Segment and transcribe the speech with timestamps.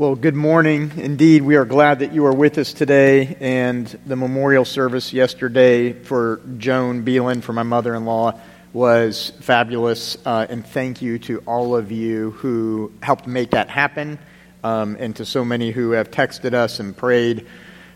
[0.00, 0.92] Well, good morning.
[0.96, 3.36] Indeed, we are glad that you are with us today.
[3.38, 8.40] And the memorial service yesterday for Joan Beelan, for my mother in law,
[8.72, 10.16] was fabulous.
[10.24, 14.18] Uh, and thank you to all of you who helped make that happen,
[14.64, 17.46] um, and to so many who have texted us and prayed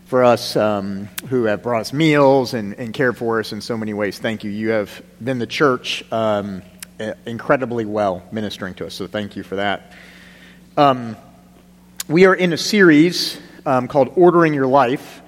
[0.05, 3.75] for us, um, who have brought us meals and, and, cared for us in so
[3.75, 4.19] many ways.
[4.19, 4.51] Thank you.
[4.51, 6.61] You have been the church um,
[7.25, 8.93] incredibly well ministering to us.
[8.93, 9.93] So thank you for that.
[10.77, 11.17] Um,
[12.07, 15.23] we are in a series um, called Ordering Your Life.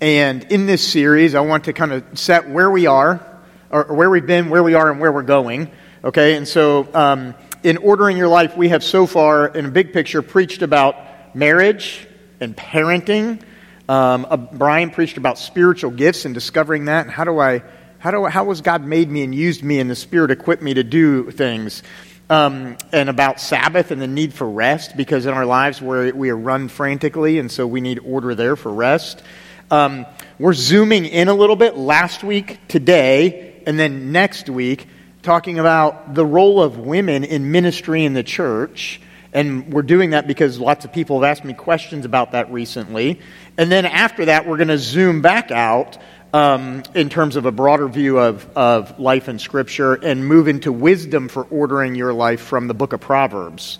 [0.00, 3.20] And in this series, I want to kind of set where we are,
[3.68, 5.72] or where we've been, where we are, and where we're going.
[6.04, 6.36] Okay?
[6.36, 10.22] And so, um, in Ordering Your Life, we have so far, in a big picture,
[10.22, 12.06] preached about marriage
[12.38, 13.42] and parenting.
[13.88, 17.06] Um, uh, Brian preached about spiritual gifts and discovering that.
[17.06, 17.62] And how do I,
[17.98, 20.62] how do I, how has God made me and used me and the Spirit equipped
[20.62, 21.82] me to do things?
[22.30, 26.30] Um, and about Sabbath and the need for rest because in our lives we're, we
[26.30, 29.22] are run frantically, and so we need order there for rest.
[29.70, 30.06] Um,
[30.38, 34.86] we're zooming in a little bit last week, today, and then next week,
[35.22, 39.00] talking about the role of women in ministry in the church.
[39.32, 43.20] And we're doing that because lots of people have asked me questions about that recently.
[43.58, 45.98] And then after that, we're going to zoom back out
[46.32, 50.72] um, in terms of a broader view of, of life in Scripture and move into
[50.72, 53.78] wisdom for ordering your life from the book of Proverbs.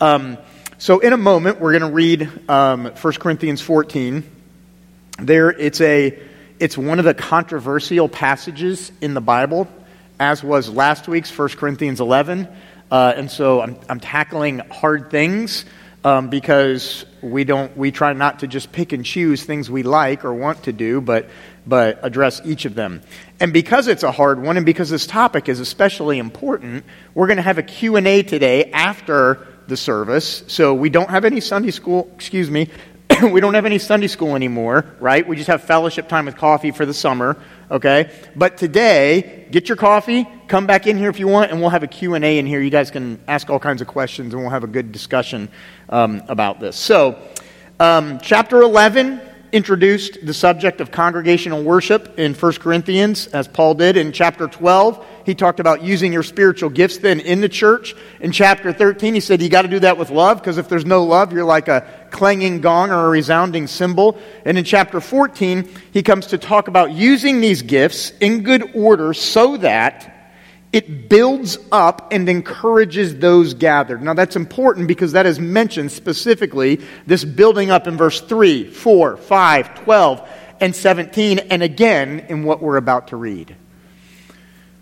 [0.00, 0.38] Um,
[0.78, 4.28] so, in a moment, we're going to read um, 1 Corinthians 14.
[5.18, 6.20] There, it's, a,
[6.58, 9.68] it's one of the controversial passages in the Bible,
[10.18, 12.48] as was last week's 1 Corinthians 11.
[12.90, 15.64] Uh, and so I'm, I'm tackling hard things
[16.04, 20.24] um, because we don't we try not to just pick and choose things we like
[20.24, 21.28] or want to do, but
[21.66, 23.02] but address each of them.
[23.40, 27.36] And because it's a hard one and because this topic is especially important, we're going
[27.36, 30.44] to have a Q&A today after the service.
[30.48, 32.68] So we don't have any Sunday school, excuse me,
[33.30, 35.26] we don't have any Sunday school anymore, right?
[35.26, 37.36] We just have fellowship time with coffee for the summer,
[37.70, 38.10] okay?
[38.34, 41.82] But today, get your coffee, come back in here if you want, and we'll have
[41.82, 42.60] a Q&A in here.
[42.60, 45.48] You guys can ask all kinds of questions, and we'll have a good discussion
[45.88, 46.76] um, about this.
[46.76, 47.18] So,
[47.80, 49.20] um, chapter 11
[49.52, 53.96] introduced the subject of congregational worship in 1 Corinthians, as Paul did.
[53.96, 57.94] In chapter 12, he talked about using your spiritual gifts then in the church.
[58.20, 60.86] In chapter 13, he said you got to do that with love, because if there's
[60.86, 64.18] no love, you're like a clanging gong or a resounding cymbal.
[64.44, 69.14] And in chapter 14, he comes to talk about using these gifts in good order
[69.14, 70.11] so that
[70.72, 74.02] it builds up and encourages those gathered.
[74.02, 79.16] Now, that's important because that is mentioned specifically, this building up in verse 3, 4,
[79.18, 80.28] 5, 12,
[80.60, 83.54] and 17, and again in what we're about to read.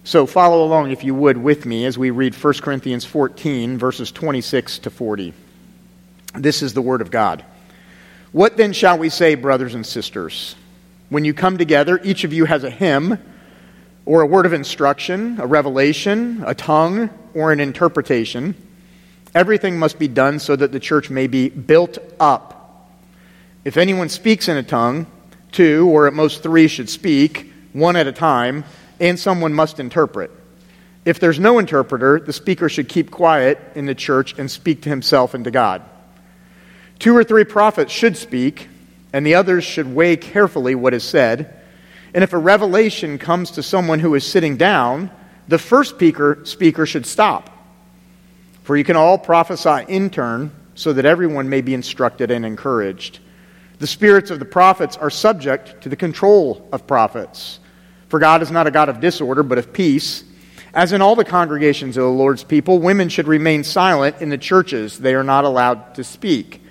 [0.05, 4.12] So, follow along, if you would, with me as we read 1 Corinthians 14, verses
[4.12, 5.34] 26 to 40.
[6.34, 7.45] This is the Word of God.
[8.31, 10.55] What then shall we say, brothers and sisters?
[11.09, 13.19] When you come together, each of you has a hymn
[14.05, 18.55] or a word of instruction, a revelation, a tongue, or an interpretation.
[19.34, 22.89] Everything must be done so that the church may be built up.
[23.65, 25.06] If anyone speaks in a tongue,
[25.53, 28.65] two or at most three should speak, one at a time,
[28.99, 30.31] and someone must interpret.
[31.05, 34.89] If there's no interpreter, the speaker should keep quiet in the church and speak to
[34.89, 35.83] himself and to God.
[36.99, 38.69] Two or three prophets should speak,
[39.12, 41.59] and the others should weigh carefully what is said
[42.15, 45.10] and if a revelation comes to someone who is sitting down,
[45.48, 47.50] the first speaker, speaker should stop.
[48.62, 53.19] For you can all prophesy in turn, so that everyone may be instructed and encouraged.
[53.78, 57.60] The spirits of the prophets are subject to the control of prophets.
[58.09, 60.25] For God is not a God of disorder, but of peace.
[60.72, 64.38] As in all the congregations of the Lord's people, women should remain silent in the
[64.38, 64.98] churches.
[64.98, 66.62] They are not allowed to speak,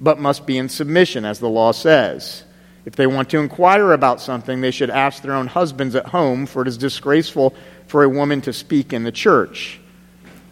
[0.00, 2.44] but must be in submission, as the law says.
[2.84, 6.46] If they want to inquire about something, they should ask their own husbands at home,
[6.46, 7.54] for it is disgraceful
[7.86, 9.80] for a woman to speak in the church.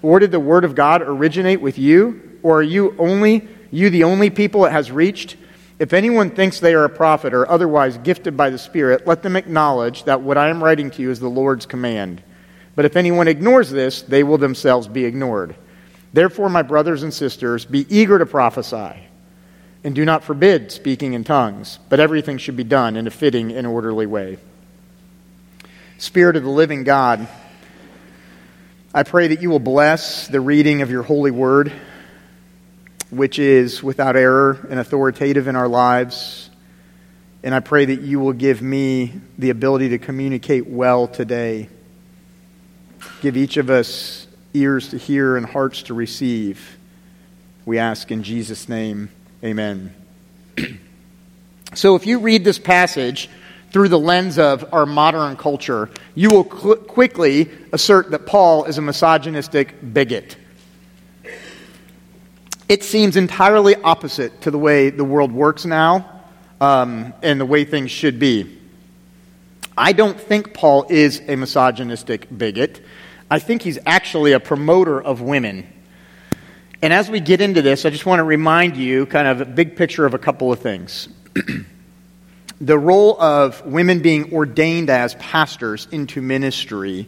[0.03, 2.39] Or did the word of God originate with you?
[2.43, 5.37] Or are you only you the only people it has reached?
[5.78, 9.37] If anyone thinks they are a prophet or otherwise gifted by the Spirit, let them
[9.37, 12.22] acknowledge that what I am writing to you is the Lord's command.
[12.77, 15.57] But if anyone ignores this, they will themselves be ignored.
[16.13, 19.09] Therefore, my brothers and sisters, be eager to prophesy
[19.82, 23.50] and do not forbid speaking in tongues, but everything should be done in a fitting
[23.53, 24.38] and orderly way.
[25.98, 27.27] Spirit of the living God,
[28.94, 31.72] I pray that you will bless the reading of your holy word,
[33.10, 36.50] which is without error and authoritative in our lives.
[37.42, 41.68] And I pray that you will give me the ability to communicate well today.
[43.22, 46.77] Give each of us ears to hear and hearts to receive.
[47.65, 49.10] We ask in Jesus' name.
[49.42, 49.95] Amen.
[51.75, 53.31] so if you read this passage
[53.72, 58.83] through the lens of our modern culture, you will quickly assert that Paul is a
[58.83, 60.37] misogynistic bigot.
[62.69, 66.22] It seems entirely opposite to the way the world works now
[66.60, 68.59] um, and the way things should be.
[69.77, 72.83] I don't think Paul is a misogynistic bigot.
[73.31, 75.66] I think he's actually a promoter of women.
[76.82, 79.44] And as we get into this, I just want to remind you kind of a
[79.44, 81.09] big picture of a couple of things.
[82.60, 87.06] the role of women being ordained as pastors into ministry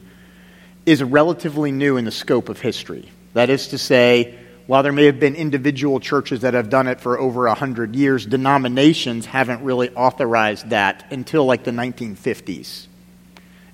[0.84, 3.08] is relatively new in the scope of history.
[3.32, 7.00] That is to say, while there may have been individual churches that have done it
[7.00, 12.88] for over 100 years, denominations haven't really authorized that until like the 1950s.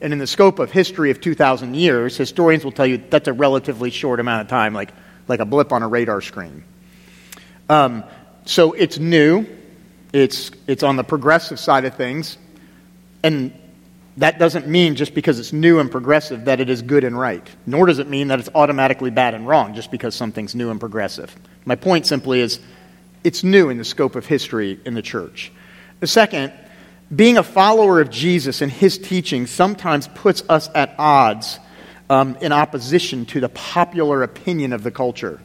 [0.01, 3.33] And in the scope of history of 2,000 years, historians will tell you that's a
[3.33, 4.93] relatively short amount of time, like,
[5.29, 6.65] like a blip on a radar screen.
[7.69, 8.05] Um,
[8.45, 9.47] so it's new,
[10.13, 12.39] it's, it's on the progressive side of things,
[13.23, 13.53] and
[14.17, 17.47] that doesn't mean just because it's new and progressive that it is good and right.
[17.67, 20.81] Nor does it mean that it's automatically bad and wrong just because something's new and
[20.81, 21.35] progressive.
[21.65, 22.59] My point simply is
[23.23, 25.53] it's new in the scope of history in the church.
[26.01, 26.53] The second,
[27.15, 31.59] being a follower of Jesus and his teaching sometimes puts us at odds
[32.11, 35.41] um, in opposition to the popular opinion of the culture.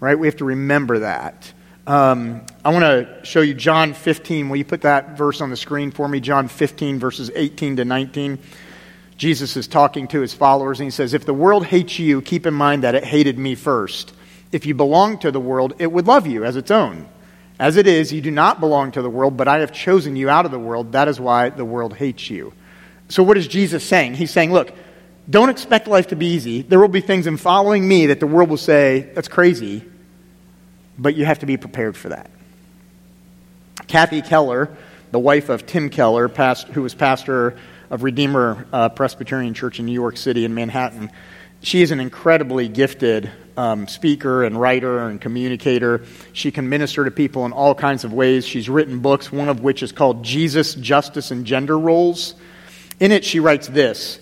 [0.00, 0.18] Right?
[0.18, 1.52] We have to remember that.
[1.86, 4.50] Um, I want to show you John 15.
[4.50, 6.20] Will you put that verse on the screen for me?
[6.20, 8.38] John 15, verses 18 to 19.
[9.16, 12.46] Jesus is talking to his followers, and he says, If the world hates you, keep
[12.46, 14.14] in mind that it hated me first.
[14.52, 17.08] If you belong to the world, it would love you as its own.
[17.58, 20.28] As it is, you do not belong to the world, but I have chosen you
[20.28, 20.92] out of the world.
[20.92, 22.52] That is why the world hates you.
[23.08, 24.14] So, what is Jesus saying?
[24.14, 24.72] He's saying, look,
[25.28, 26.62] don't expect life to be easy.
[26.62, 29.84] There will be things in following me that the world will say, that's crazy,
[30.98, 32.30] but you have to be prepared for that.
[33.86, 34.76] Kathy Keller,
[35.10, 37.58] the wife of Tim Keller, past, who was pastor
[37.90, 41.10] of Redeemer uh, Presbyterian Church in New York City in Manhattan,
[41.60, 46.04] she is an incredibly gifted um, speaker and writer and communicator.
[46.32, 48.46] She can minister to people in all kinds of ways.
[48.46, 52.34] She's written books, one of which is called Jesus, Justice, and Gender Roles.
[53.00, 54.20] In it, she writes this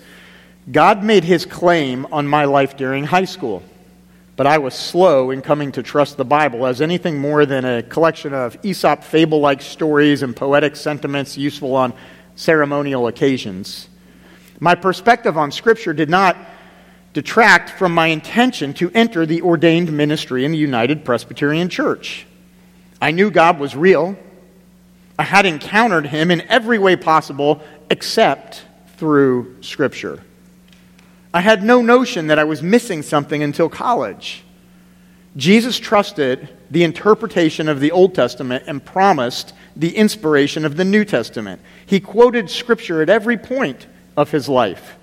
[0.70, 3.62] God made his claim on my life during high school,
[4.34, 7.84] but I was slow in coming to trust the Bible as anything more than a
[7.84, 11.92] collection of Aesop fable like stories and poetic sentiments useful on
[12.34, 13.88] ceremonial occasions.
[14.58, 16.36] My perspective on Scripture did not
[17.12, 22.26] detract from my intention to enter the ordained ministry in the United Presbyterian Church.
[23.00, 24.16] I knew God was real.
[25.16, 28.64] I had encountered him in every way possible except
[28.96, 30.22] through Scripture.
[31.36, 34.42] I had no notion that I was missing something until college.
[35.36, 41.04] Jesus trusted the interpretation of the Old Testament and promised the inspiration of the New
[41.04, 41.60] Testament.
[41.84, 43.86] He quoted Scripture at every point
[44.16, 44.96] of his life.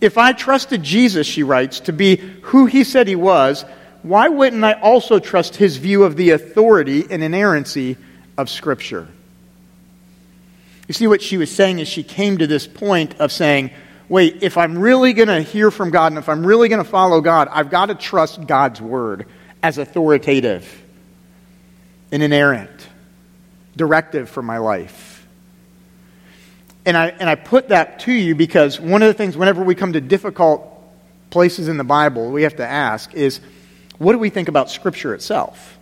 [0.00, 3.66] If I trusted Jesus, she writes, to be who he said he was,
[4.02, 7.98] why wouldn't I also trust his view of the authority and inerrancy
[8.38, 9.08] of Scripture?
[10.88, 13.72] You see, what she was saying is she came to this point of saying,
[14.08, 16.88] wait, if I'm really going to hear from God and if I'm really going to
[16.88, 19.26] follow God, I've got to trust God's word
[19.62, 20.82] as authoritative
[22.12, 22.88] and inerrant,
[23.76, 25.26] directive for my life.
[26.84, 29.74] And I, and I put that to you because one of the things, whenever we
[29.74, 30.72] come to difficult
[31.30, 33.40] places in the Bible, we have to ask is
[33.98, 35.78] what do we think about Scripture itself?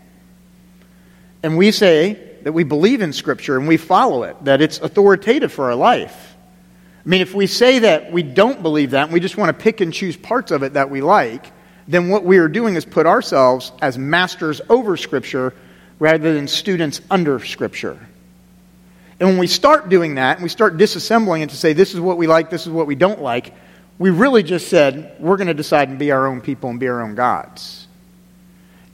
[1.43, 5.53] And we say that we believe in Scripture and we follow it, that it's authoritative
[5.53, 6.34] for our life.
[7.05, 9.63] I mean, if we say that we don't believe that and we just want to
[9.63, 11.53] pick and choose parts of it that we like,
[11.87, 15.53] then what we are doing is put ourselves as masters over Scripture
[15.99, 17.99] rather than students under Scripture.
[19.21, 22.01] And when we start doing that and we start disassembling it to say this is
[22.01, 23.55] what we like, this is what we don't like,
[23.99, 26.89] we really just said we're going to decide and be our own people and be
[26.89, 27.87] our own gods.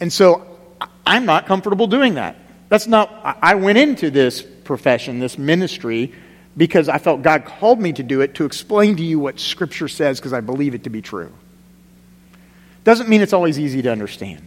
[0.00, 0.58] And so
[1.06, 2.36] I'm not comfortable doing that.
[2.68, 6.12] That's not, I went into this profession, this ministry,
[6.56, 9.88] because I felt God called me to do it to explain to you what Scripture
[9.88, 11.32] says because I believe it to be true.
[12.84, 14.46] Doesn't mean it's always easy to understand.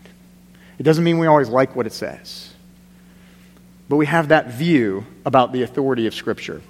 [0.79, 2.53] It doesn't mean we always like what it says
[3.89, 6.61] but we have that view about the authority of Scripture.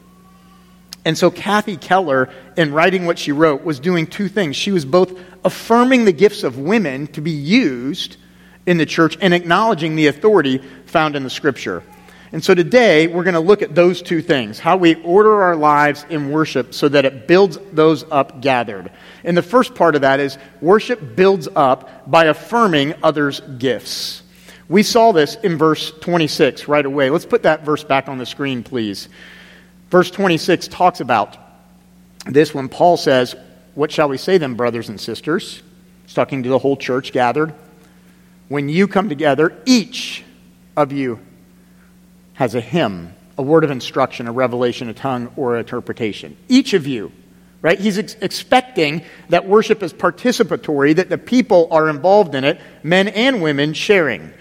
[1.05, 4.55] And so, Kathy Keller, in writing what she wrote, was doing two things.
[4.55, 8.17] She was both affirming the gifts of women to be used
[8.65, 11.83] in the church and acknowledging the authority found in the Scripture.
[12.33, 15.55] And so, today, we're going to look at those two things how we order our
[15.55, 18.91] lives in worship so that it builds those up gathered.
[19.23, 24.23] And the first part of that is worship builds up by affirming others' gifts.
[24.67, 27.11] We saw this in verse 26 right away.
[27.11, 29.09] Let's put that verse back on the screen, please.
[29.91, 31.37] Verse 26 talks about
[32.25, 33.35] this when Paul says,
[33.75, 35.61] What shall we say then, brothers and sisters?
[36.03, 37.53] He's talking to the whole church gathered.
[38.47, 40.23] When you come together, each
[40.75, 41.19] of you
[42.33, 46.35] has a hymn, a word of instruction, a revelation, a tongue, or interpretation.
[46.47, 47.11] Each of you,
[47.61, 47.79] right?
[47.79, 53.07] He's ex- expecting that worship is participatory, that the people are involved in it, men
[53.07, 54.33] and women sharing.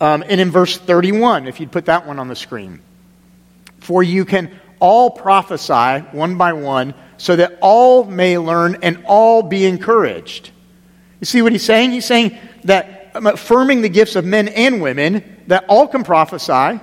[0.00, 2.80] Um, and in verse 31, if you'd put that one on the screen,
[3.78, 9.42] for you can all prophesy one by one, so that all may learn and all
[9.42, 10.50] be encouraged.
[11.20, 11.90] You see what he's saying?
[11.90, 16.80] He's saying that um, affirming the gifts of men and women, that all can prophesy,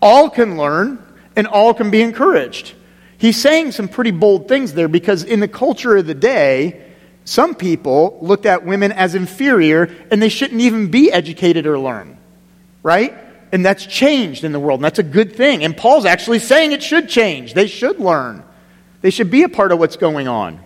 [0.00, 1.02] all can learn,
[1.36, 2.74] and all can be encouraged.
[3.18, 6.84] He's saying some pretty bold things there because in the culture of the day,
[7.24, 12.16] some people looked at women as inferior and they shouldn't even be educated or learn,
[12.82, 13.14] right?
[13.52, 15.62] And that's changed in the world, and that's a good thing.
[15.62, 17.54] And Paul's actually saying it should change.
[17.54, 18.44] They should learn,
[19.02, 20.60] they should be a part of what's going on,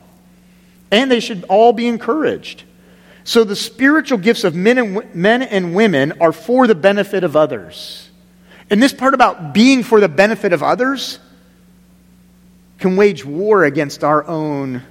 [0.91, 2.65] and they should all be encouraged.
[3.25, 7.35] So the spiritual gifts of men and, men and women are for the benefit of
[7.35, 8.11] others.
[8.73, 11.19] And this part about being for the benefit of others
[12.79, 14.83] can wage war against our own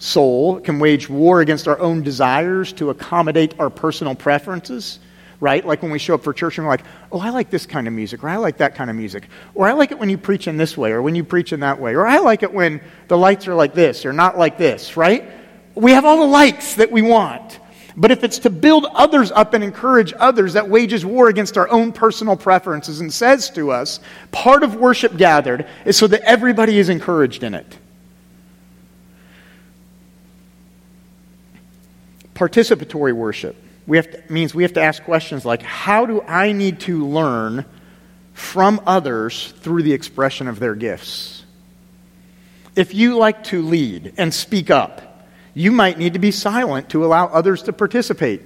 [0.00, 4.98] soul, can wage war against our own desires to accommodate our personal preferences
[5.40, 5.66] right?
[5.66, 7.86] Like when we show up for church and we're like, oh, I like this kind
[7.86, 10.18] of music, or I like that kind of music, or I like it when you
[10.18, 12.52] preach in this way, or when you preach in that way, or I like it
[12.52, 15.30] when the lights are like this, or not like this, right?
[15.74, 17.58] We have all the likes that we want.
[17.96, 21.68] But if it's to build others up and encourage others, that wages war against our
[21.70, 24.00] own personal preferences and says to us,
[24.32, 27.78] part of worship gathered is so that everybody is encouraged in it.
[32.34, 36.52] Participatory worship we have to, means we have to ask questions like how do I
[36.52, 37.64] need to learn
[38.32, 41.44] from others through the expression of their gifts?
[42.74, 45.05] If you like to lead and speak up,
[45.56, 48.42] you might need to be silent to allow others to participate.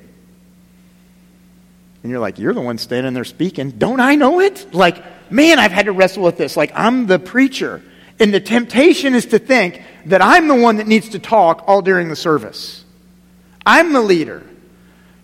[2.04, 3.72] And you're like, you're the one standing there speaking.
[3.72, 4.72] Don't I know it?
[4.72, 6.56] Like, man, I've had to wrestle with this.
[6.56, 7.82] Like, I'm the preacher.
[8.20, 11.82] And the temptation is to think that I'm the one that needs to talk all
[11.82, 12.84] during the service.
[13.66, 14.44] I'm the leader.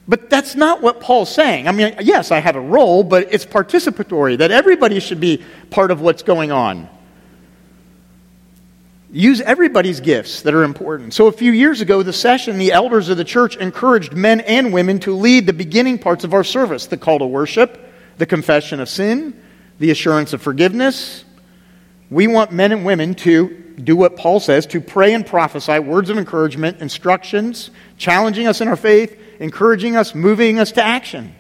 [0.09, 1.69] But that's not what Paul's saying.
[1.69, 5.93] I mean, yes, I have a role, but it's participatory, that everybody should be part
[5.93, 6.89] of what's going on.
[9.11, 11.15] Use everybody's gifts that are important.
[11.15, 14.73] So, a few years ago, the session, the elders of the church encouraged men and
[14.73, 17.81] women to lead the beginning parts of our service the call to worship,
[18.19, 19.41] the confession of sin,
[19.79, 21.25] the assurance of forgiveness.
[22.11, 23.49] We want men and women to
[23.83, 28.69] do what Paul says to pray and prophesy words of encouragement, instructions, challenging us in
[28.69, 31.35] our faith encouraging us, moving us to action.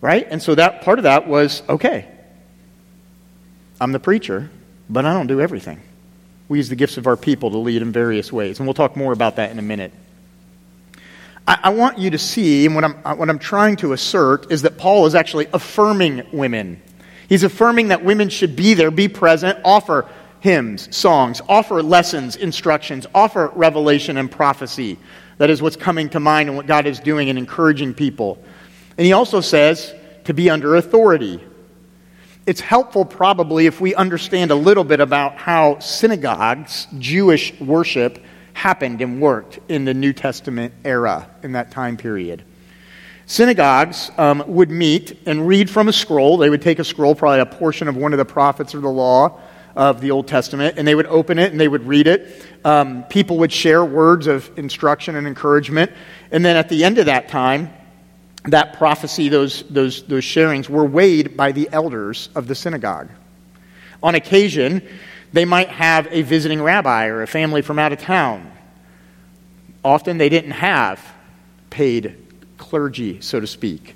[0.00, 0.26] Right?
[0.28, 2.08] And so that part of that was okay,
[3.80, 4.50] I'm the preacher,
[4.92, 5.80] but I don't do everything.
[6.48, 8.58] We use the gifts of our people to lead in various ways.
[8.58, 9.92] And we'll talk more about that in a minute.
[11.48, 14.62] I, I want you to see, and what I'm, what I'm trying to assert is
[14.62, 16.82] that Paul is actually affirming women.
[17.28, 20.08] He's affirming that women should be there, be present, offer
[20.40, 24.98] hymns, songs, offer lessons, instructions, offer revelation and prophecy,
[25.38, 28.42] that is what's coming to mind and what God is doing and encouraging people.
[28.98, 29.94] And he also says
[30.24, 31.40] to be under authority.
[32.44, 38.18] It's helpful, probably, if we understand a little bit about how synagogues, Jewish worship,
[38.52, 42.44] happened and worked in the New Testament era in that time period.
[43.26, 46.36] Synagogues um, would meet and read from a scroll.
[46.36, 48.88] They would take a scroll, probably a portion of one of the prophets or the
[48.88, 49.40] law,
[49.74, 52.46] of the Old Testament, and they would open it and they would read it.
[52.64, 55.92] Um, people would share words of instruction and encouragement.
[56.30, 57.72] And then at the end of that time,
[58.44, 63.08] that prophecy, those, those, those sharings, were weighed by the elders of the synagogue.
[64.02, 64.82] On occasion,
[65.32, 68.50] they might have a visiting rabbi or a family from out of town.
[69.84, 71.00] Often they didn't have
[71.70, 72.16] paid
[72.58, 73.94] clergy, so to speak.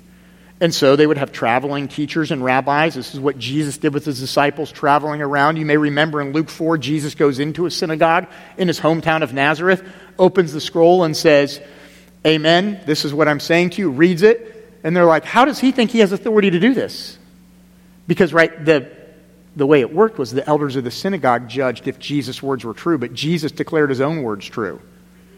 [0.59, 2.95] And so they would have traveling teachers and rabbis.
[2.95, 5.57] This is what Jesus did with his disciples traveling around.
[5.57, 8.27] You may remember in Luke 4, Jesus goes into a synagogue
[8.57, 9.87] in his hometown of Nazareth,
[10.17, 11.61] opens the scroll, and says,
[12.27, 12.81] Amen.
[12.85, 14.79] This is what I'm saying to you, reads it.
[14.83, 17.17] And they're like, How does he think he has authority to do this?
[18.05, 18.91] Because, right, the,
[19.55, 22.73] the way it worked was the elders of the synagogue judged if Jesus' words were
[22.73, 24.81] true, but Jesus declared his own words true.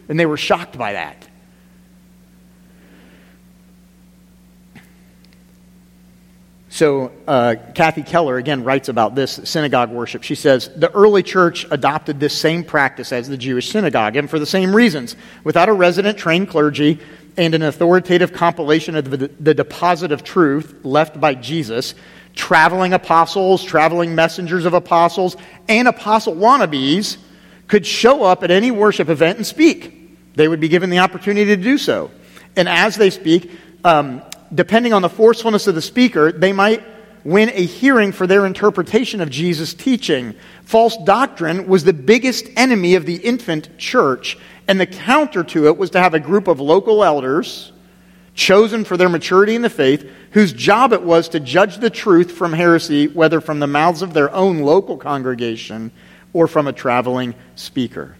[0.08, 1.28] And they were shocked by that.
[6.72, 10.22] So, uh, Kathy Keller again writes about this synagogue worship.
[10.22, 14.38] She says, The early church adopted this same practice as the Jewish synagogue, and for
[14.38, 15.16] the same reasons.
[15.42, 17.00] Without a resident trained clergy,
[17.36, 21.94] and an authoritative compilation of the, the deposit of truth left by Jesus,
[22.34, 25.36] traveling apostles, traveling messengers of apostles,
[25.68, 27.16] and apostle wannabes
[27.68, 29.96] could show up at any worship event and speak.
[30.34, 32.10] They would be given the opportunity to do so.
[32.56, 33.50] And as they speak,
[33.84, 34.22] um,
[34.54, 36.82] depending on the forcefulness of the speaker, they might
[37.24, 40.34] win a hearing for their interpretation of Jesus' teaching.
[40.64, 45.76] False doctrine was the biggest enemy of the infant church, and the counter to it
[45.76, 47.72] was to have a group of local elders
[48.34, 52.32] chosen for their maturity in the faith, whose job it was to judge the truth
[52.32, 55.90] from heresy, whether from the mouths of their own local congregation
[56.32, 58.16] or from a traveling speaker.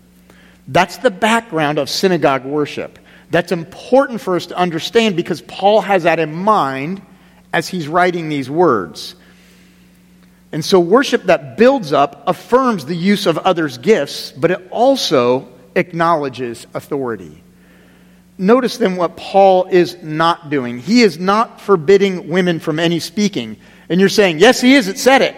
[0.68, 2.98] That's the background of synagogue worship.
[3.30, 7.00] That's important for us to understand because Paul has that in mind
[7.52, 9.14] as he's writing these words.
[10.52, 15.48] And so, worship that builds up affirms the use of others' gifts, but it also
[15.76, 17.42] acknowledges authority.
[18.36, 20.78] Notice then what Paul is not doing.
[20.78, 23.58] He is not forbidding women from any speaking.
[23.88, 25.36] And you're saying, yes, he is, it said it.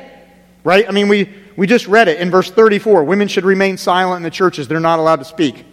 [0.64, 0.88] Right?
[0.88, 3.04] I mean, we, we just read it in verse 34.
[3.04, 5.66] Women should remain silent in the churches, they're not allowed to speak.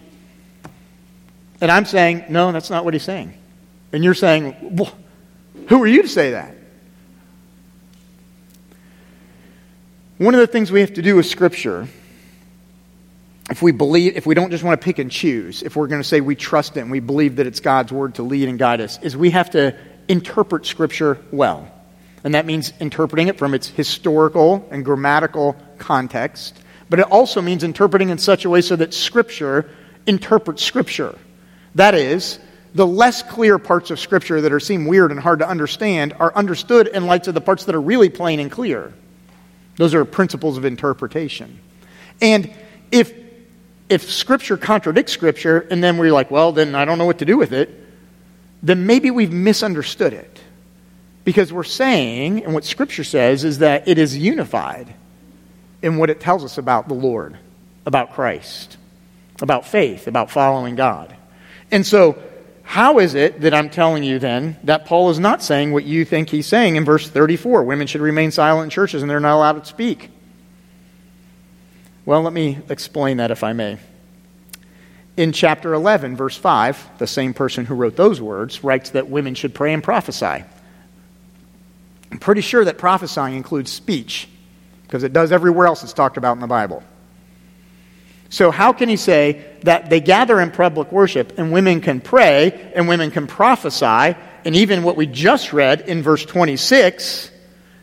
[1.62, 3.34] And I'm saying, no, that's not what he's saying.
[3.92, 4.78] And you're saying,
[5.68, 6.56] who are you to say that?
[10.18, 11.88] One of the things we have to do with Scripture,
[13.50, 16.02] if we believe, if we don't just want to pick and choose, if we're going
[16.02, 18.60] to say we trust it and we believe that it's God's Word to lead and
[18.60, 19.76] guide us, is we have to
[20.08, 21.72] interpret Scripture well.
[22.24, 26.60] And that means interpreting it from its historical and grammatical context.
[26.90, 29.70] But it also means interpreting in such a way so that Scripture
[30.06, 31.18] interprets Scripture.
[31.80, 32.40] That is,
[32.76, 36.36] the less clear parts of Scripture that are seem weird and hard to understand are
[36.36, 38.92] understood in light of the parts that are really plain and clear.
[39.78, 41.58] Those are principles of interpretation.
[42.22, 42.54] And
[42.92, 43.14] if,
[43.88, 47.26] if Scripture contradicts Scripture, and then we're like, well, then I don't know what to
[47.26, 47.70] do with it,
[48.62, 50.42] then maybe we've misunderstood it.
[51.24, 54.94] Because we're saying, and what Scripture says, is that it is unified
[55.82, 57.38] in what it tells us about the Lord,
[57.86, 58.76] about Christ,
[59.42, 61.16] about faith, about following God.
[61.72, 62.22] And so,
[62.64, 66.06] how is it that I'm telling you then that Paul is not saying what you
[66.06, 67.64] think he's saying in verse 34?
[67.64, 70.12] Women should remain silent in churches and they're not allowed to speak.
[72.06, 73.78] Well, let me explain that if I may.
[75.18, 79.36] In chapter 11, verse 5, the same person who wrote those words writes that women
[79.36, 80.44] should pray and prophesy.
[82.12, 84.28] I'm pretty sure that prophesying includes speech
[84.84, 86.84] because it does everywhere else it's talked about in the Bible.
[88.30, 92.72] So, how can he say that they gather in public worship and women can pray
[92.76, 94.16] and women can prophesy?
[94.46, 97.32] And even what we just read in verse 26,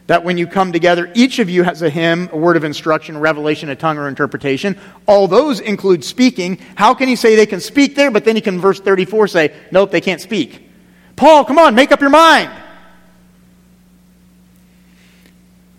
[0.07, 3.17] that when you come together, each of you has a hymn, a word of instruction,
[3.17, 4.79] a revelation, a tongue, or interpretation.
[5.07, 6.59] All those include speaking.
[6.77, 9.55] How can he say they can speak there, but then he can, verse 34, say,
[9.73, 10.71] nope, they can't speak?
[11.17, 12.51] Paul, come on, make up your mind.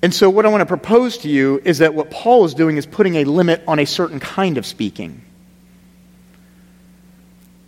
[0.01, 2.77] And so, what I want to propose to you is that what Paul is doing
[2.77, 5.23] is putting a limit on a certain kind of speaking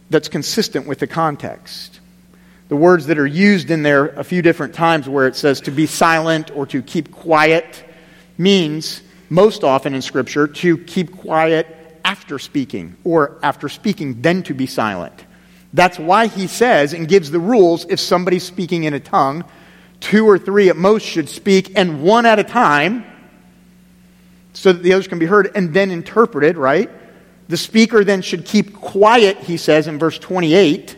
[0.09, 1.99] that's consistent with the context.
[2.67, 5.71] The words that are used in there a few different times, where it says to
[5.71, 7.83] be silent or to keep quiet,
[8.37, 11.67] means most often in Scripture to keep quiet
[12.05, 15.25] after speaking, or after speaking, then to be silent.
[15.73, 19.45] That's why he says and gives the rules if somebody's speaking in a tongue
[19.99, 23.05] two or three at most should speak, and one at a time,
[24.53, 26.89] so that the others can be heard and then interpreted, right?
[27.47, 30.97] The speaker then should keep quiet, he says in verse 28,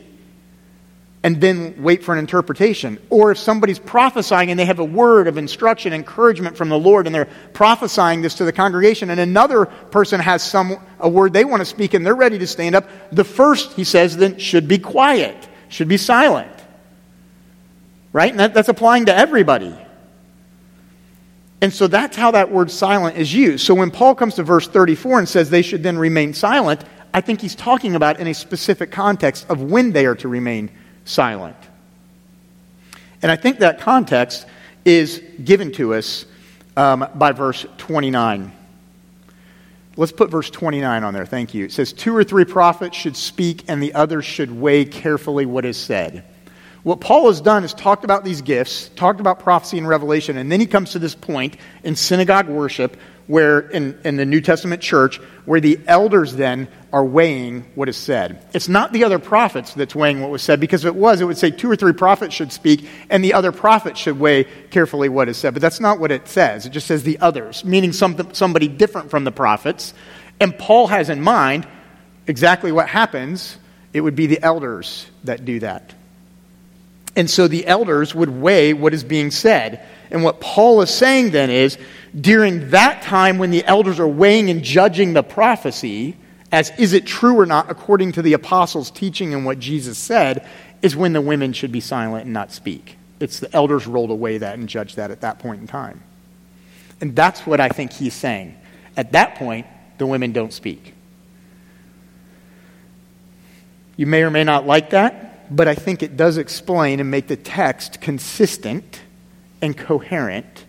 [1.24, 3.00] and then wait for an interpretation.
[3.10, 7.06] Or if somebody's prophesying and they have a word of instruction, encouragement from the Lord,
[7.06, 11.46] and they're prophesying this to the congregation, and another person has some a word they
[11.46, 14.68] want to speak and they're ready to stand up, the first, he says, then should
[14.68, 16.51] be quiet, should be silent.
[18.14, 18.32] Right?
[18.32, 19.76] And that, that's applying to everybody.
[21.62, 23.66] And so that's how that word silent is used.
[23.66, 27.22] So when Paul comes to verse 34 and says they should then remain silent, I
[27.22, 30.72] think he's talking about in a specific context of when they are to remain
[31.06, 31.58] silent.
[33.22, 34.48] And I think that context
[34.86, 36.26] is given to us
[36.76, 38.52] um, by verse 29.
[39.98, 41.26] Let's put verse 29 on there.
[41.26, 41.66] Thank you.
[41.66, 45.66] It says, Two or three prophets should speak, and the others should weigh carefully what
[45.66, 46.24] is said.
[46.84, 50.52] What Paul has done is talked about these gifts, talked about prophecy and revelation, and
[50.52, 54.82] then he comes to this point in synagogue worship where in, in the New Testament
[54.82, 58.44] church where the elders then are weighing what is said.
[58.54, 61.26] It's not the other prophets that's weighing what was said, because if it was, it
[61.26, 65.08] would say two or three prophets should speak, and the other prophets should weigh carefully
[65.08, 65.54] what is said.
[65.54, 66.66] But that's not what it says.
[66.66, 69.94] It just says the others, meaning some, somebody different from the prophets.
[70.40, 71.68] And Paul has in mind
[72.26, 73.58] exactly what happens
[73.94, 75.94] It would be the elders that do that.
[77.16, 79.86] And so the elders would weigh what is being said.
[80.10, 81.78] And what Paul is saying then is
[82.20, 86.16] during that time when the elders are weighing and judging the prophecy,
[86.52, 90.48] as is it true or not according to the apostles' teaching and what Jesus said,
[90.82, 92.98] is when the women should be silent and not speak.
[93.20, 96.02] It's the elders' role to weigh that and judge that at that point in time.
[97.00, 98.58] And that's what I think he's saying.
[98.98, 100.94] At that point, the women don't speak.
[103.96, 107.28] You may or may not like that, but I think it does explain and make
[107.28, 109.02] the text consistent
[109.62, 110.66] and coherent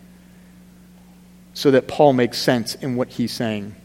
[1.53, 3.75] so that Paul makes sense in what he's saying.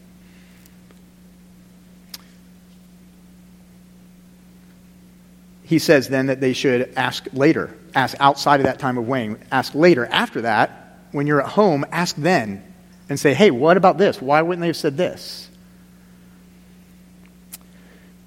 [5.63, 9.37] He says then that they should ask later, ask outside of that time of weighing,
[9.51, 10.05] ask later.
[10.07, 12.63] After that, when you're at home, ask then
[13.07, 14.21] and say, hey, what about this?
[14.21, 15.48] Why wouldn't they have said this?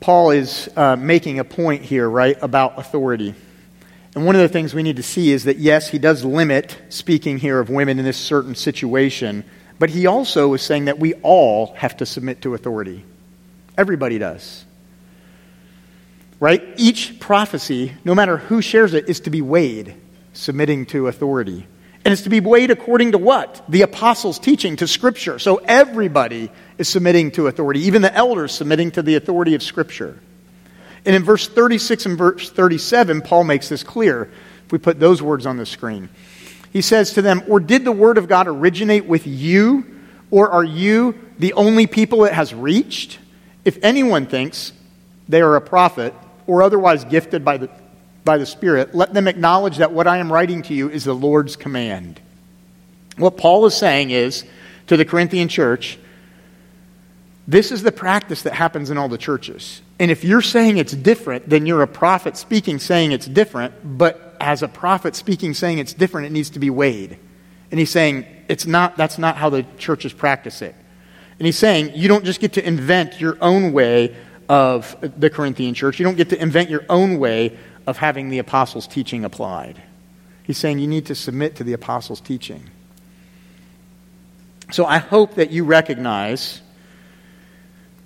[0.02, 3.36] Paul is uh, making a point here, right, about authority.
[4.16, 6.76] And one of the things we need to see is that, yes, he does limit
[6.88, 9.44] speaking here of women in this certain situation,
[9.78, 13.04] but he also is saying that we all have to submit to authority.
[13.78, 14.64] Everybody does.
[16.40, 16.62] Right?
[16.76, 19.94] Each prophecy, no matter who shares it, is to be weighed,
[20.32, 21.66] submitting to authority.
[22.04, 23.62] And it's to be weighed according to what?
[23.68, 25.38] The apostles' teaching, to Scripture.
[25.38, 30.18] So everybody is submitting to authority, even the elders submitting to the authority of Scripture.
[31.04, 34.30] And in verse 36 and verse 37, Paul makes this clear.
[34.66, 36.08] If we put those words on the screen,
[36.72, 39.86] he says to them, Or did the word of God originate with you?
[40.30, 43.18] Or are you the only people it has reached?
[43.64, 44.72] If anyone thinks
[45.28, 46.14] they are a prophet
[46.46, 47.70] or otherwise gifted by the,
[48.24, 51.14] by the Spirit, let them acknowledge that what I am writing to you is the
[51.14, 52.20] Lord's command.
[53.16, 54.44] What Paul is saying is
[54.86, 55.98] to the Corinthian church,
[57.46, 59.82] this is the practice that happens in all the churches.
[59.98, 64.36] And if you're saying it's different, then you're a prophet speaking saying it's different, but
[64.40, 67.18] as a prophet speaking saying it's different, it needs to be weighed.
[67.70, 70.74] And he's saying it's not, that's not how the churches practice it.
[71.38, 74.14] And he's saying you don't just get to invent your own way
[74.48, 77.56] of the Corinthian church, you don't get to invent your own way
[77.86, 79.82] of having the apostles' teaching applied.
[80.42, 82.70] He's saying you need to submit to the apostles' teaching.
[84.70, 86.60] So I hope that you recognize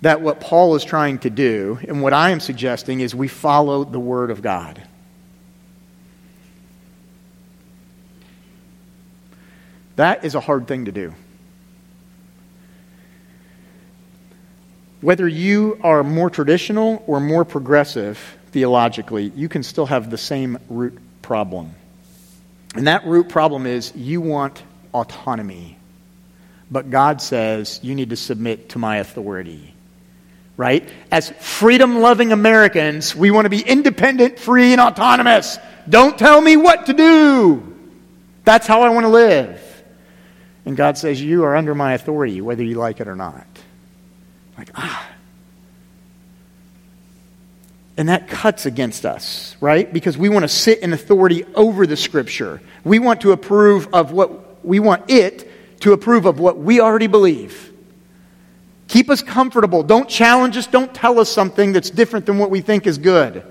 [0.01, 3.83] that what Paul is trying to do, and what I am suggesting, is we follow
[3.83, 4.81] the Word of God.
[9.95, 11.15] That is a hard thing to do.
[15.01, 20.57] Whether you are more traditional or more progressive theologically, you can still have the same
[20.67, 21.75] root problem.
[22.73, 24.63] And that root problem is you want
[24.95, 25.77] autonomy.
[26.71, 29.75] But God says you need to submit to my authority
[30.57, 30.89] right?
[31.11, 35.59] As freedom loving Americans, we want to be independent, free, and autonomous.
[35.87, 37.75] Don't tell me what to do.
[38.43, 39.83] That's how I want to live.
[40.65, 43.45] And God says, You are under my authority, whether you like it or not.
[44.57, 45.07] Like, ah.
[47.97, 49.91] And that cuts against us, right?
[49.91, 52.61] Because we want to sit in authority over the Scripture.
[52.83, 57.07] We want to approve of what, we want it to approve of what we already
[57.07, 57.73] believe.
[58.87, 59.83] Keep us comfortable.
[59.83, 60.67] Don't challenge us.
[60.67, 63.43] Don't tell us something that's different than what we think is good.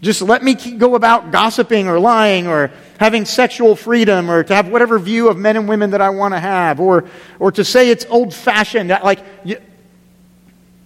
[0.00, 4.68] Just let me go about gossiping or lying or having sexual freedom or to have
[4.68, 7.06] whatever view of men and women that I want to have or,
[7.38, 8.90] or to say it's old fashioned.
[8.90, 9.56] Like, you,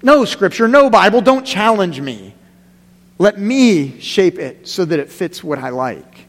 [0.02, 2.34] no scripture, no Bible, don't challenge me.
[3.18, 6.26] Let me shape it so that it fits what I like.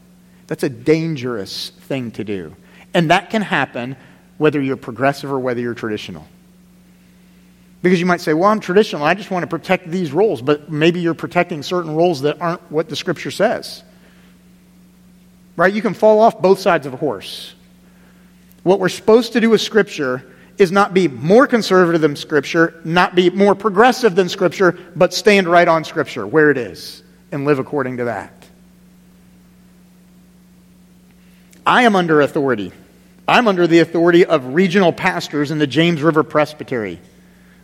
[0.48, 2.56] That's a dangerous thing to do.
[2.92, 3.96] And that can happen
[4.38, 6.26] whether you're progressive or whether you're traditional.
[7.82, 9.04] Because you might say, well, I'm traditional.
[9.04, 10.42] I just want to protect these roles.
[10.42, 13.84] But maybe you're protecting certain roles that aren't what the scripture says.
[15.56, 15.72] Right?
[15.72, 17.54] You can fall off both sides of a horse.
[18.64, 20.24] What we're supposed to do with scripture
[20.60, 25.48] is not be more conservative than scripture, not be more progressive than scripture, but stand
[25.48, 28.32] right on scripture where it is and live according to that.
[31.64, 32.72] I am under authority.
[33.26, 37.00] I'm under the authority of regional pastors in the James River Presbytery.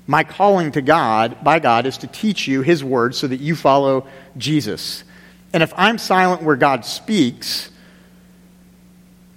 [0.06, 3.56] My calling to God, by God, is to teach you His word so that you
[3.56, 4.06] follow
[4.38, 5.04] Jesus.
[5.52, 7.70] And if I'm silent where God speaks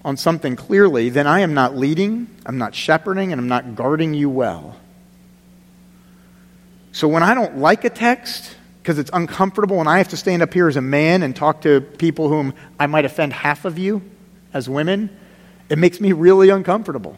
[0.04, 4.14] on something clearly, then I am not leading, I'm not shepherding, and I'm not guarding
[4.14, 4.78] you well.
[6.92, 10.42] So when I don't like a text, because it's uncomfortable and I have to stand
[10.42, 13.78] up here as a man and talk to people whom I might offend half of
[13.78, 14.02] you
[14.54, 15.16] as women,
[15.70, 17.18] it makes me really uncomfortable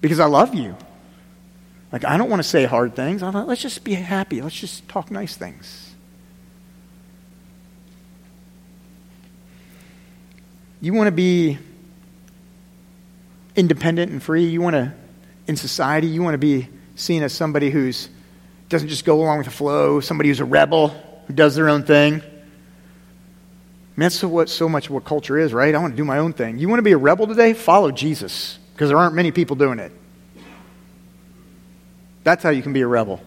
[0.00, 0.76] because I love you.
[1.90, 3.22] Like, I don't want to say hard things.
[3.22, 4.42] I thought, let's just be happy.
[4.42, 5.93] Let's just talk nice things.
[10.84, 11.56] You want to be
[13.56, 14.44] independent and free.
[14.44, 14.92] You want to,
[15.46, 18.10] in society, you want to be seen as somebody who's
[18.68, 20.88] doesn't just go along with the flow, somebody who's a rebel,
[21.26, 22.16] who does their own thing.
[22.16, 22.32] I mean,
[23.96, 25.74] that's what, so much of what culture is, right?
[25.74, 26.58] I want to do my own thing.
[26.58, 27.54] You want to be a rebel today?
[27.54, 29.90] Follow Jesus, because there aren't many people doing it.
[32.24, 33.22] That's how you can be a rebel.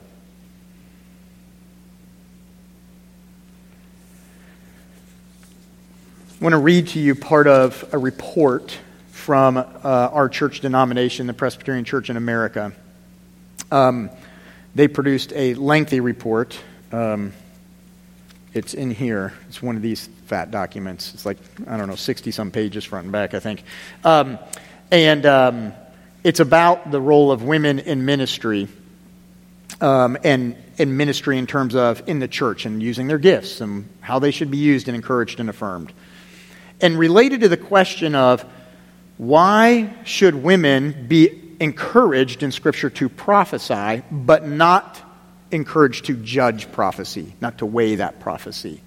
[6.40, 11.26] I want to read to you part of a report from uh, our church denomination,
[11.26, 12.74] the Presbyterian Church in America.
[13.72, 14.12] Um,
[14.76, 16.60] they produced a lengthy report.
[16.92, 17.34] Um,
[18.54, 19.34] it's in here.
[19.50, 21.12] It's one of these fat documents.
[21.16, 23.64] It's like, I don't know, 60 some pages front and back, I think.
[24.04, 24.38] Um,
[24.92, 25.74] and um,
[26.24, 28.68] it's about the role of women in ministry
[29.82, 33.90] um, and in ministry in terms of in the church and using their gifts and
[34.02, 35.92] how they should be used and encouraged and affirmed.
[36.82, 38.46] And related to the question of
[39.18, 45.02] why should women be encouraged in Scripture to prophesy, but not
[45.50, 48.82] encouraged to judge prophecy, not to weigh that prophecy?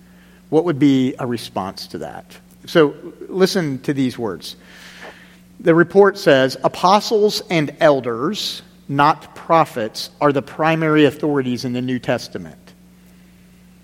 [0.50, 2.38] What would be a response to that?
[2.66, 2.94] So
[3.28, 4.56] listen to these words.
[5.58, 12.00] The report says apostles and elders not prophets, are the primary authorities in the New
[12.00, 12.59] Testament.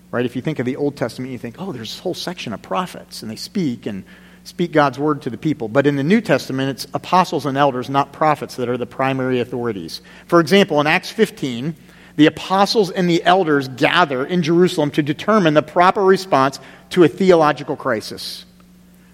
[0.09, 0.25] Right?
[0.25, 2.61] If you think of the Old Testament, you think, oh, there's this whole section of
[2.61, 4.05] prophets, and they speak and
[4.45, 5.67] speak God's word to the people.
[5.67, 9.41] But in the New Testament, it's apostles and elders, not prophets, that are the primary
[9.41, 10.01] authorities.
[10.27, 11.75] For example, in Acts 15,
[12.15, 16.59] the apostles and the elders gather in Jerusalem to determine the proper response
[16.91, 18.45] to a theological crisis.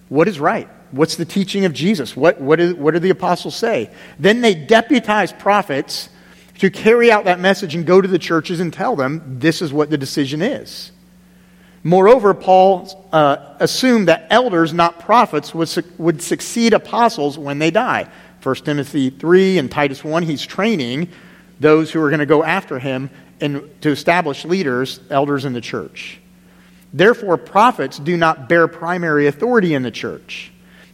[0.10, 0.70] What is right?
[0.92, 2.16] What's the teaching of Jesus?
[2.16, 3.90] What, what, is, what do the apostles say?
[4.20, 6.10] Then they deputize prophets
[6.60, 9.74] to carry out that message and go to the churches and tell them this is
[9.74, 10.92] what the decision is.
[11.84, 17.72] Moreover, Paul uh, assumed that elders, not prophets, would, su- would succeed apostles when they
[17.72, 18.08] die.
[18.42, 21.10] 1 Timothy 3 and Titus 1, he's training
[21.60, 23.10] those who are going to go after him
[23.42, 26.20] and to establish leaders, elders in the church.
[26.94, 30.52] Therefore, prophets do not bear primary authority in the church.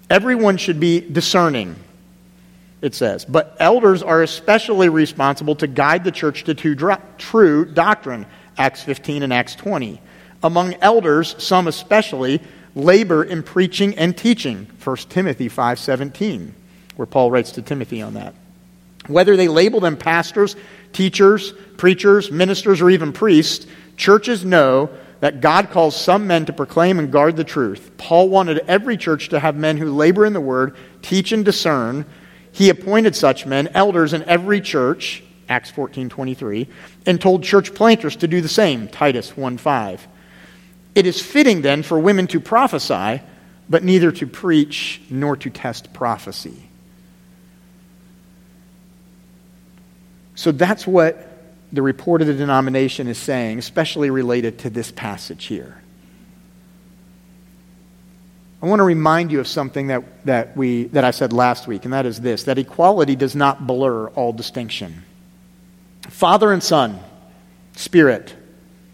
[0.09, 1.75] Everyone should be discerning,
[2.81, 3.25] it says.
[3.25, 6.53] But elders are especially responsible to guide the church to
[7.17, 8.25] true doctrine,
[8.57, 10.01] Acts 15 and Acts 20.
[10.43, 12.41] Among elders, some especially
[12.75, 16.53] labor in preaching and teaching, 1 Timothy 5:17,
[16.95, 18.33] where Paul writes to Timothy on that.
[19.07, 20.55] Whether they label them pastors,
[20.93, 23.65] teachers, preachers, ministers, or even priests,
[23.97, 24.89] churches know
[25.19, 27.91] that God calls some men to proclaim and guard the truth.
[27.97, 32.05] Paul wanted every church to have men who labor in the word, teach and discern.
[32.59, 36.67] He appointed such men, elders in every church, Acts 14:23,
[37.05, 40.05] and told church planters to do the same, Titus 1:5.
[40.93, 43.21] It is fitting then for women to prophesy,
[43.69, 46.67] but neither to preach nor to test prophecy.
[50.35, 51.31] So that's what
[51.71, 55.77] the report of the denomination is saying, especially related to this passage here.
[58.61, 61.85] I want to remind you of something that, that, we, that I said last week,
[61.85, 65.03] and that is this that equality does not blur all distinction.
[66.09, 66.99] Father and Son,
[67.75, 68.35] Spirit,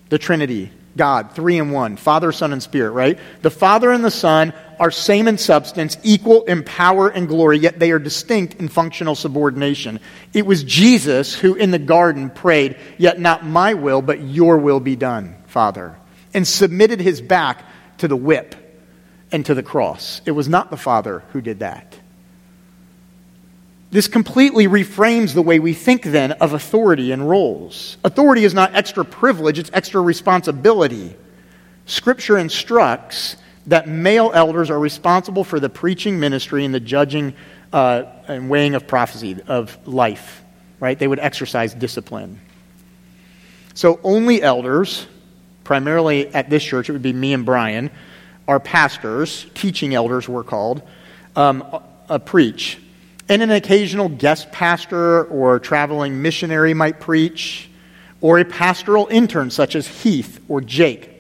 [0.10, 3.20] the Trinity, God, three in one, Father, Son, and Spirit, right?
[3.42, 7.80] The Father and the Son are same in substance, equal in power and glory, yet
[7.80, 10.00] they are distinct in functional subordination.
[10.34, 14.80] It was Jesus who in the garden prayed, Yet not my will, but your will
[14.80, 15.96] be done, Father,
[16.36, 17.66] and submitted his back
[17.98, 18.65] to the whip
[19.32, 20.22] and to the cross.
[20.26, 21.98] It was not the Father who did that.
[23.92, 27.98] This completely reframes the way we think then of authority and roles.
[28.04, 31.16] Authority is not extra privilege, it's extra responsibility.
[31.86, 37.34] Scripture instructs that male elders are responsible for the preaching ministry and the judging
[37.74, 40.44] uh, and weighing of prophecy, of life,
[40.80, 40.98] right?
[40.98, 42.42] They would exercise discipline.
[43.74, 45.08] So only elders,
[45.64, 47.92] primarily at this church, it would be me and Brian,
[48.48, 50.82] are pastors, teaching elders, we're called,
[51.36, 51.64] um,
[52.10, 52.80] uh, preach.
[53.28, 57.70] And an occasional guest pastor or traveling missionary might preach,
[58.22, 61.12] or a pastoral intern such as Heath or Jake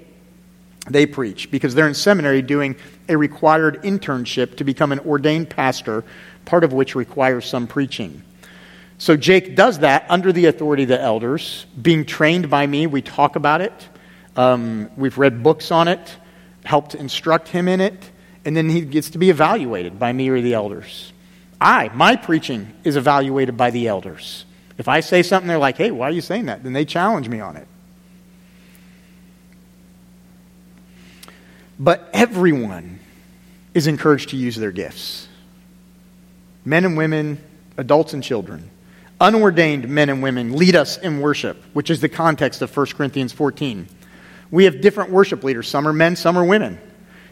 [0.90, 2.76] they preach because they're in seminary doing
[3.10, 6.04] a required internship to become an ordained pastor,
[6.46, 8.22] part of which requires some preaching.
[8.98, 12.88] So Jake does that under the authority of the elders, being trained by me.
[12.88, 13.74] We talk about it.
[14.36, 16.16] Um, we've read books on it,
[16.66, 18.12] helped instruct him in it,
[18.44, 21.14] and then he gets to be evaluated by me or the elders.
[21.60, 24.46] I, my preaching is evaluated by the elders.
[24.78, 26.64] If I say something, they're like, hey, why are you saying that?
[26.64, 27.68] Then they challenge me on it.
[31.80, 33.00] But everyone
[33.74, 35.28] is encouraged to use their gifts
[36.64, 37.40] men and women,
[37.78, 38.72] adults and children.
[39.22, 43.32] Unordained men and women lead us in worship, which is the context of 1 Corinthians
[43.32, 43.88] 14.
[44.52, 45.68] We have different worship leaders.
[45.68, 46.80] Some are men, some are women.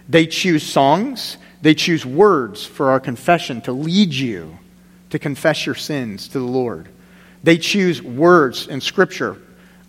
[0.09, 4.57] They choose songs, they choose words for our confession to lead you
[5.11, 6.89] to confess your sins to the Lord.
[7.43, 9.37] They choose words in Scripture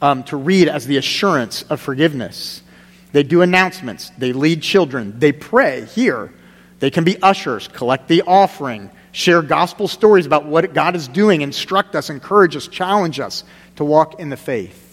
[0.03, 2.63] um, to read as the assurance of forgiveness.
[3.13, 4.11] They do announcements.
[4.19, 5.19] They lead children.
[5.19, 6.33] They pray here.
[6.81, 11.41] They can be ushers, collect the offering, share gospel stories about what God is doing,
[11.41, 13.45] instruct us, encourage us, challenge us
[13.77, 14.84] to walk in the faith.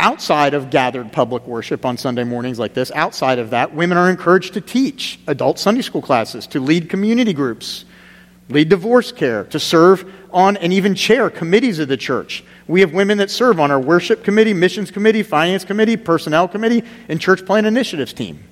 [0.00, 4.08] Outside of gathered public worship on Sunday mornings like this, outside of that, women are
[4.08, 7.84] encouraged to teach adult Sunday school classes, to lead community groups,
[8.48, 12.42] lead divorce care, to serve on and even chair committees of the church.
[12.66, 16.82] We have women that serve on our worship committee, missions committee, finance committee, personnel committee,
[17.10, 18.42] and church plan initiatives team.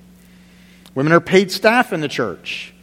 [0.93, 2.75] Women are paid staff in the church.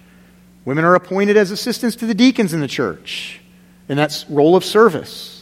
[0.65, 3.41] Women are appointed as assistants to the deacons in the church,
[3.89, 5.36] and that's role of service.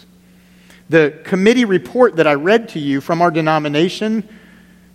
[0.88, 4.29] The committee report that I read to you from our denomination,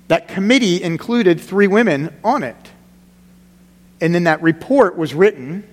[0.07, 2.55] that committee included three women on it.
[4.01, 5.67] And then that report was written.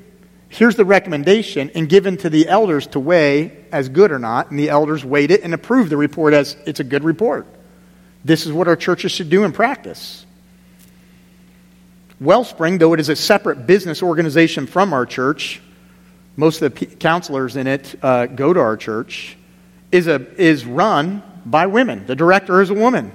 [0.49, 4.51] Here's the recommendation and given to the elders to weigh as good or not.
[4.51, 7.47] And the elders weighed it and approved the report as it's a good report.
[8.25, 10.27] This is what our churches should do in practice.
[12.19, 15.61] Wellspring, though it is a separate business organization from our church,
[16.37, 19.37] most of the counselors in it uh, go to our church,
[19.97, 22.07] is, a, is run by women.
[22.07, 23.13] The director is a woman.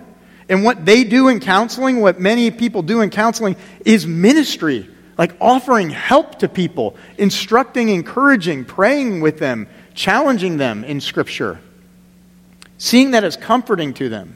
[0.50, 5.36] And what they do in counseling, what many people do in counseling, is ministry, like
[5.40, 11.60] offering help to people, instructing, encouraging, praying with them, challenging them in Scripture,
[12.78, 14.36] seeing that as comforting to them.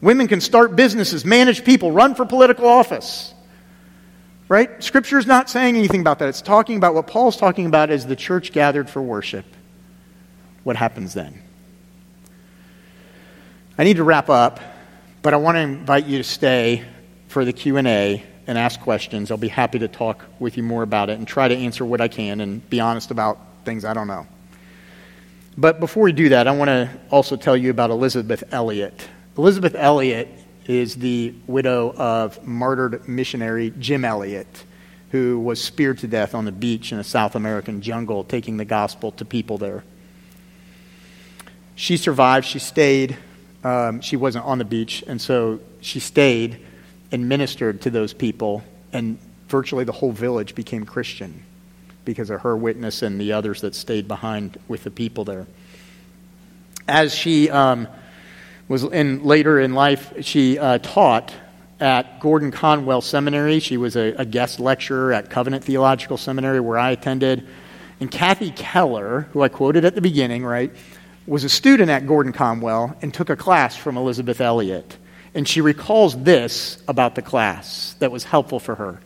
[0.00, 3.34] Women can start businesses, manage people, run for political office.
[4.48, 4.82] Right?
[4.82, 6.28] Scripture is not saying anything about that.
[6.28, 9.44] It's talking about what Paul's talking about is the church gathered for worship.
[10.64, 11.40] What happens then?
[13.80, 14.60] I need to wrap up,
[15.22, 16.84] but I want to invite you to stay
[17.28, 19.30] for the Q&A and ask questions.
[19.30, 21.98] I'll be happy to talk with you more about it and try to answer what
[22.02, 24.26] I can and be honest about things I don't know.
[25.56, 29.08] But before we do that, I want to also tell you about Elisabeth Elliot.
[29.38, 30.28] Elisabeth Elliot
[30.66, 34.62] is the widow of martyred missionary Jim Elliot,
[35.10, 38.66] who was speared to death on the beach in a South American jungle, taking the
[38.66, 39.84] gospel to people there.
[41.76, 42.46] She survived.
[42.46, 43.16] She stayed.
[43.62, 46.60] Um, she wasn't on the beach, and so she stayed
[47.12, 49.18] and ministered to those people, and
[49.48, 51.42] virtually the whole village became Christian
[52.04, 55.46] because of her witness and the others that stayed behind with the people there.
[56.88, 57.86] As she um,
[58.68, 61.32] was in later in life she uh, taught
[61.80, 63.58] at Gordon Conwell Seminary.
[63.58, 67.46] She was a, a, guest lecturer at Covenant Theological Seminary where I attended.
[68.00, 70.70] And Kathy Keller, who I quoted at the beginning, right,
[71.30, 74.96] was a student at Gordon Conwell and took a class from Elisabeth Elliot.
[75.34, 79.00] And she recalls this about the class that was helpful for her.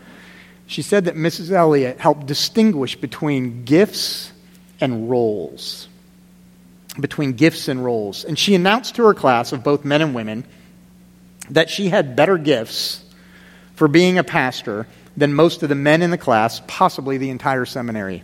[0.67, 1.51] She said that Mrs.
[1.51, 4.33] Elliot helped distinguish between gifts
[4.81, 5.89] and roles
[7.01, 8.25] between gifts and roles.
[8.25, 10.45] And she announced to her class of both men and women
[11.51, 13.05] that she had better gifts
[13.75, 17.65] for being a pastor than most of the men in the class, possibly the entire
[17.65, 18.23] seminary.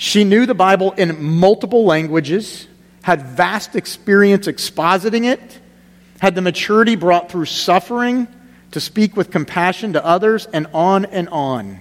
[0.00, 2.66] She knew the Bible in multiple languages,
[3.02, 5.60] had vast experience expositing it,
[6.20, 8.26] had the maturity brought through suffering
[8.70, 11.80] to speak with compassion to others, and on and on.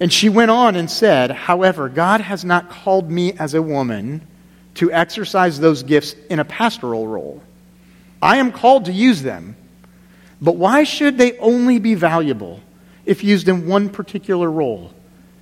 [0.00, 4.26] And she went on and said, However, God has not called me as a woman
[4.74, 7.40] to exercise those gifts in a pastoral role.
[8.20, 9.54] I am called to use them,
[10.42, 12.58] but why should they only be valuable
[13.04, 14.92] if used in one particular role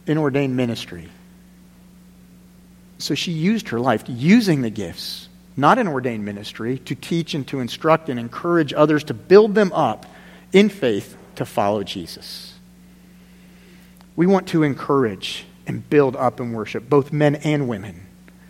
[0.07, 1.09] in ordained ministry?
[2.99, 7.47] So she used her life using the gifts, not in ordained ministry, to teach and
[7.49, 10.07] to instruct and encourage others to build them up
[10.53, 12.55] in faith to follow Jesus.
[14.17, 18.07] We want to encourage and build up in worship, both men and women,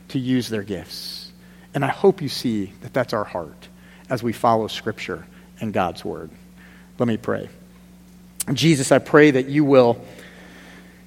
[0.09, 1.33] to use their gifts.
[1.73, 3.69] And I hope you see that that's our heart
[4.11, 5.27] as we follow Scripture
[5.61, 6.31] and God's Word.
[6.99, 7.49] Let me pray.
[8.53, 10.05] Jesus, I pray that you will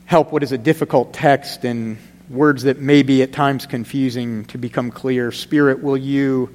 [0.06, 1.98] help what is a difficult text and
[2.30, 5.32] words that may be at times confusing to become clear.
[5.32, 6.54] Spirit, will you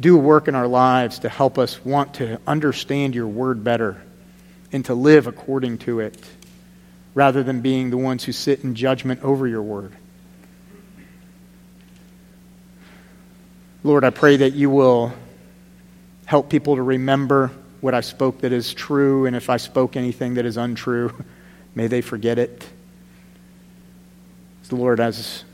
[0.00, 4.02] do work in our lives to help us want to understand your Word better
[4.72, 6.22] and to live according to it?
[7.14, 9.92] rather than being the ones who sit in judgment over your word.
[13.82, 15.12] Lord, I pray that you will
[16.26, 17.50] help people to remember
[17.80, 21.12] what I spoke that is true, and if I spoke anything that is untrue,
[21.74, 22.66] may they forget it.
[24.72, 25.44] Lord, as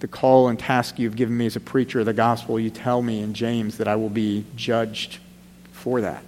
[0.00, 3.02] the call and task you've given me as a preacher of the gospel, you tell
[3.02, 5.18] me in James that I will be judged
[5.72, 6.24] for that.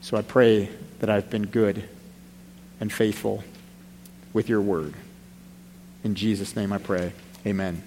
[0.00, 0.68] So I pray
[1.00, 1.88] that I've been good
[2.80, 3.42] and faithful
[4.32, 4.94] with your word.
[6.04, 7.12] In Jesus' name I pray.
[7.46, 7.82] Amen.